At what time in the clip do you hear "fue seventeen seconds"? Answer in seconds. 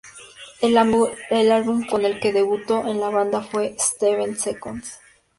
3.43-4.99